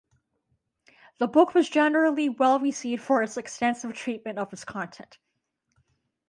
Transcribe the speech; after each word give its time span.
The 1.19 1.27
book 1.27 1.53
was 1.53 1.69
generally 1.69 2.27
well 2.27 2.57
received 2.59 3.03
for 3.03 3.21
its 3.21 3.37
extensive 3.37 3.93
treatment 3.93 4.39
of 4.39 4.51
its 4.51 4.65
content. 4.65 5.19